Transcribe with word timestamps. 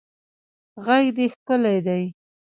غږ 0.85 1.05
دې 1.15 1.25
ښکلی 1.33 1.77
دی 1.87 2.03